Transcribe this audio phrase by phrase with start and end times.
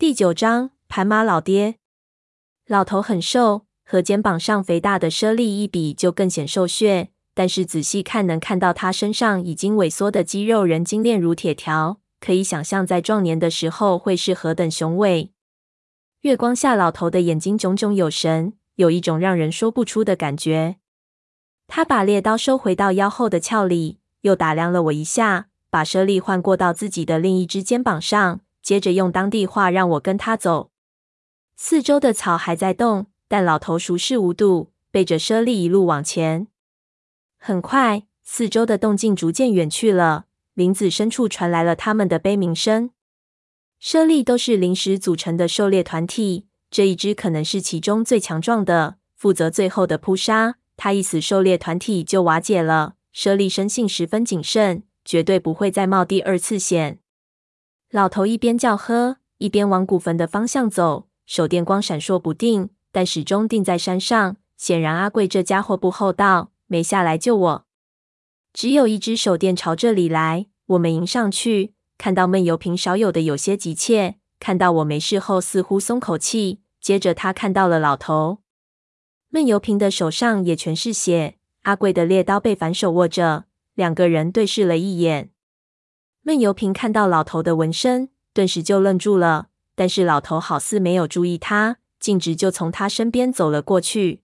[0.00, 1.74] 第九章，盘马老爹。
[2.68, 7.08] 老头很瘦，和肩膀上肥大的猞猁一比，就更显瘦削。
[7.34, 15.32] 但是仔细看，能看到他身上已经萎缩的肌肉仍精炼如铁条，可以想象在壮年的时候会是何等雄伟。
[16.20, 20.76] 月光下，老头的眼睛炯炯有神，有一种让人说不出的感觉。
[21.66, 30.70] 他把猎刀收回到腰后的鞘里，又打量了我一下，把猞猁换过到自己的另一只肩膀上，接着用当地话让我跟他走。
[31.56, 36.48] 四周的草还在动，但老头熟视无睹，背着猞猁一路往前。
[37.38, 40.26] 很快，四周的动静逐渐远去了。
[40.52, 42.90] 林子深处传来了他们的悲鸣声。
[43.80, 50.56] 猞猁都是临时组成的狩猎团体，这一只可能是其中最强壮的，负责最后的扑杀。
[50.76, 52.96] 他一死，狩猎团体就瓦解了。
[53.14, 56.98] 猞猁生性十分谨慎，绝对不会再冒第二次险。
[57.90, 64.36] 老头一边叫喝，一边往古坟的方向走，手电光闪烁不定，但始终定在山上。
[64.58, 66.50] 显然，阿贵这家伙不厚道。
[66.66, 67.66] 没下来救我，
[68.52, 70.48] 只有一只手电朝这里来。
[70.66, 74.16] 我们迎上去，看到闷油瓶少有的有些急切。
[74.38, 76.60] 看到我没事后，似乎松口气。
[76.82, 78.40] 接着他看到了老头，
[79.30, 81.38] 闷油瓶的手上也全是血。
[81.62, 85.30] 阿贵的猎刀被反手握着，两个人对视了一眼。
[86.28, 89.48] 闷油瓶看到老头的纹身，顿时就愣住了。
[89.74, 94.20] 但是老头好似没有注意他，径直就从他身边走了过去。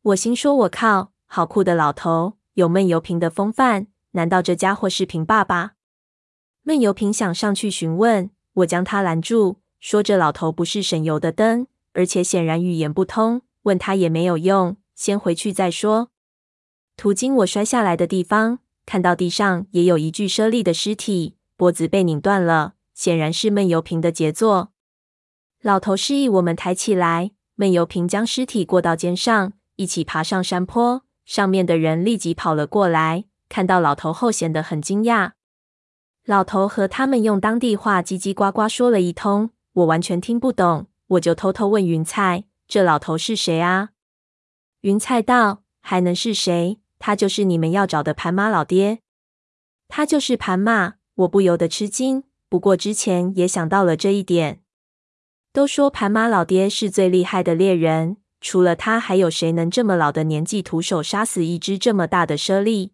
[0.00, 3.88] 我心说：“我靠！”好酷的老头，有闷油瓶的风范。
[4.12, 5.72] 难道这家伙是瓶爸爸？
[6.62, 16.08] 闷油瓶想上去询问，我将他拦住，说：“这老头不是省油的灯，而且显然语言不通，问他也没有用，先回去再说。”
[16.96, 24.72] 途经我摔下来的地方，看到地上也有一具猞猁的尸体，脖子被拧断了，显然是闷油瓶的杰作。
[25.62, 31.04] 老头示意我们抬起来，闷油瓶将尸体过到肩上，一起爬上山坡。
[31.24, 35.32] 上面的人立即跑了过来，看到老头后显得很惊讶。
[36.24, 40.88] 老头和他们用当地话叽叽呱呱说了一通，我完全听不懂。
[41.08, 43.90] 我就偷偷问云菜：“这老头是谁啊？”
[44.82, 46.79] 云菜道：“还能是谁？
[47.00, 49.00] 他就是你们要找的盘马老爹。”
[49.88, 52.22] 他就是盘马，我不由得吃惊。
[52.48, 54.60] 不过之前也想到了这一点。
[55.52, 58.18] 都说盘马老爹是最厉害的猎人。
[58.40, 62.92] 除了他，还有谁能这么老的年纪徒手杀死一只这么大的猞猁？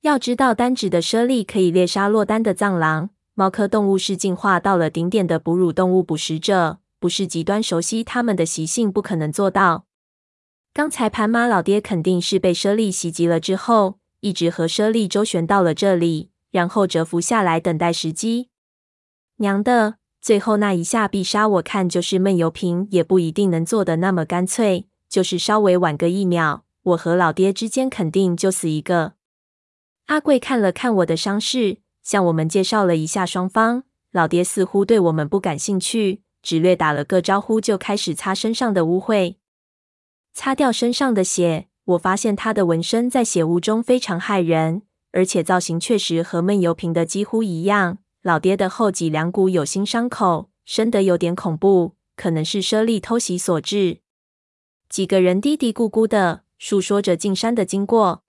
[0.00, 3.10] 要知道，单指的猞猁可以猎杀落单的藏狼。
[3.34, 9.87] 猫科动物是进化到了顶点的哺乳动物捕食者，不是极端熟悉它们的习性，不可能做到。
[10.78, 18.50] 刚才盘马老爹肯定是被猞猁袭击了之后，一直和猞猁周旋到了这里，然后蛰伏下来等待时机。
[19.38, 19.96] 娘的！
[20.20, 24.86] 最后那一下必杀，我看就是闷油瓶也不一定能做的那么干脆。
[25.08, 29.14] 就是稍微晚个一秒，我和老爹之间肯定就死一个。
[30.06, 33.82] 阿贵看了看我的伤势，向我们介绍了一下双方。
[34.12, 39.34] 老爹似乎对我们不感兴趣，只略打了个招呼，就开始擦身上的污秽。
[40.40, 47.98] 擦掉身上的血，我发现他的纹身在血污中非常骇人，而且造型确实和闷油瓶的几乎一样。
[48.22, 53.98] 老爹的后脊梁骨有新伤口，深得有点恐怖，可能是猞猁偷袭所致。
[54.88, 58.22] 几个人嘀嘀咕咕的述说着进山的经过，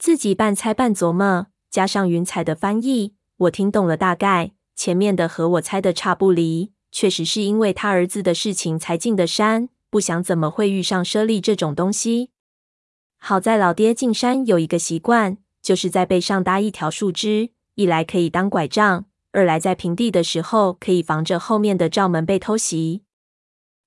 [0.00, 4.50] 自己半猜半琢磨，加上云彩的翻译，我听懂了大概。
[4.74, 12.30] 前面的和我猜的差不离，确实是因为他儿子的事情才进的山，不想怎么会遇上猞猁这种东西。
[13.18, 17.50] 好在老爹进山有一个习惯，就是在背上搭一条树枝。
[17.74, 23.02] 一来可以当拐杖，二来在平地的时候可以防着后面的罩门被偷袭。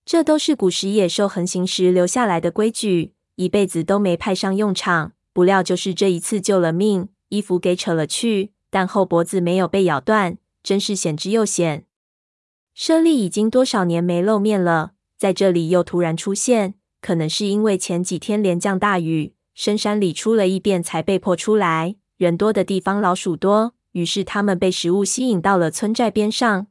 [0.06, 5.14] 这都是古时野兽横行时留下来的规矩，一辈子都没派上用场。
[5.32, 11.86] 不料就是这一次救了命，衣服给扯了去，但后脖子没有被咬断，真是险之又险。
[12.76, 21.96] 猞猁已经多少年没露面了，在这里又突然出现，可能是因为前几天连降大雨，深山里出了异变，才被迫出来。
[22.18, 23.74] 人多的地方老鼠多。
[23.94, 26.68] 于是他们被食物吸引到了村寨边上。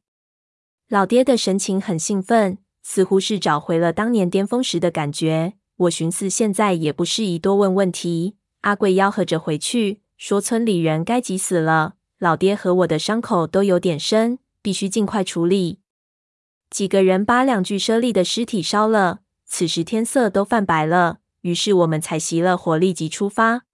[0.90, 5.54] 老爹的神情很兴奋，似乎是找回了当年巅峰时的感觉。
[5.76, 8.36] 我寻思现在也不适宜多问问题。
[8.60, 11.94] 阿贵吆喝着回去，说村里人该急死了。
[12.18, 15.78] 老爹和我的伤口都有点深，必须尽快处理。
[16.72, 19.20] 几个人把两具猞猁的尸体烧了。
[19.44, 23.64] 此时天色都泛白了，于是我们才熄了火，立即出发。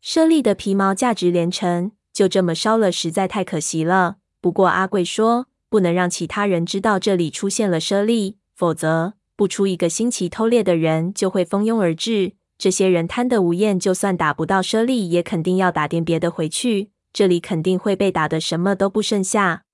[0.00, 1.92] 猞猁的皮毛价值连城。
[2.12, 4.16] 就这么烧了，实在太可惜了。
[4.40, 12.34] 不过阿贵说，不能让其他人知道这里出现了猞猁，否则不出一个星期，偷猎的人就会蜂拥而至。
[12.58, 16.90] 这些人贪得无厌，就算打不到猞猁，也肯定要打点别的回去。
[17.14, 19.64] 这里肯定会被打得什么都不剩下。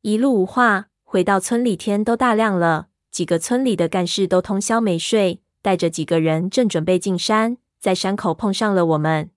[0.00, 2.88] 一路无话，回到村里，天都大亮了。
[3.10, 9.28] 几个村里的干事都通宵没睡，带着几个人正准备进山，在山口碰上了我们。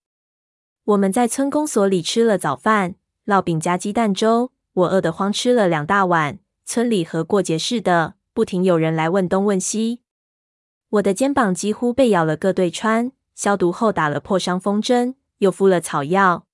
[0.86, 2.95] 我们在村公所里吃了早饭，
[3.25, 4.54] 烙饼加鸡蛋粥。
[4.72, 6.39] 我饿得慌，吃了两大碗。
[6.63, 10.00] 村里和过节似的，不停有人来问东问西。
[10.92, 16.45] 我的肩膀几乎被咬了个对穿，消毒后打了破伤风针，又敷了草药。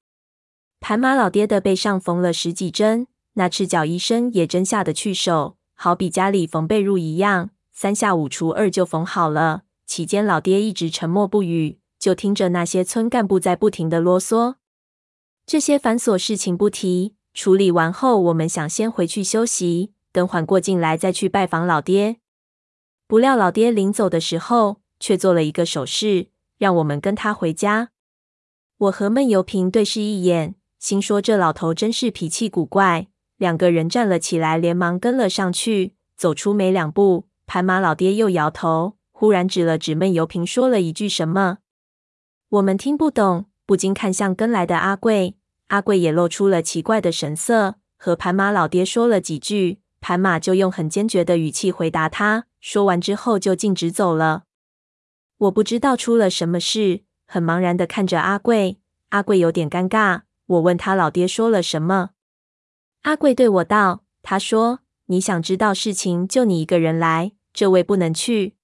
[0.80, 9.64] 盘马老爹的背上缝了十几针，那赤脚医生也真下得去手，好比家里缝被褥一样，三下五除二就缝好了。
[9.86, 14.56] 期间老爹一直沉默不语，就听着那些村干部在不停的啰嗦。
[15.46, 17.16] 这些繁琐事情不提。
[17.34, 22.18] 处理完后，我们想先回去休息，等缓过劲来再去拜访老爹。
[23.08, 27.92] 不料老爹临走的时候，却做了一个手势，让我们跟他回家。
[28.78, 33.08] 我和闷油瓶对视一眼，心说这老头真是脾气古怪。
[33.42, 35.96] 两个人站了起来，连忙跟了上去。
[36.16, 41.58] 走出没两步，盘马老爹又摇头，忽然指了指闷油瓶，说了一句什么，
[42.50, 45.38] 我们听不懂，不禁看向跟来的阿贵。
[45.70, 52.46] 阿贵也露出了奇怪的神色，和盘马老爹说了几句，盘马就用很坚决的语气回答他。
[52.60, 54.44] 说完之后就径直走了。
[55.40, 58.78] 我不知道出了什么事，很茫然的看着阿贵。
[59.10, 62.12] 阿贵有点尴尬，我问他老爹说了什么。
[63.02, 68.56] 阿贵对我道：“他说你想知道事情，就你一个人来，这位不能去。”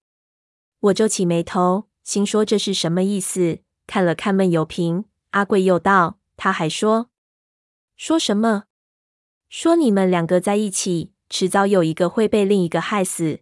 [0.79, 3.59] 我皱起眉头，心说这是什么意思？
[3.87, 6.19] 看了看闷油瓶，阿贵又道。
[6.35, 7.09] 他还说
[7.97, 8.65] ：“说什么？
[9.49, 13.39] 说你们两个在一起，迟早有一个会被另一个害死。”